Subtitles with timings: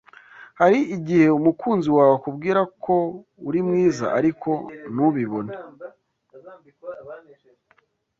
[0.59, 2.93] Hari igihe umukunzi wawe akubwirako
[3.47, 4.53] uri mwiza arko
[4.93, 5.53] ntubibone